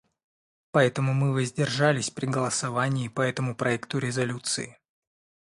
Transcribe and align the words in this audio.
Поэтому 0.71 1.13
мы 1.13 1.31
воздержались 1.31 2.09
при 2.09 2.25
голосовании 2.25 3.07
по 3.07 3.21
этому 3.21 3.55
проекту 3.55 3.99
резолюции. 3.99 4.79